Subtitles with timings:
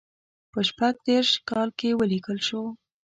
[0.51, 2.61] په شپږ دېرش کال کې ولیکل شو.